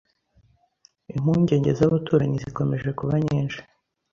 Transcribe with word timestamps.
Impungenge 1.13 1.71
z’abaturanyi 1.77 2.37
zikomeje 2.43 2.89
kuba 2.99 3.15
nyinshi 3.25 3.61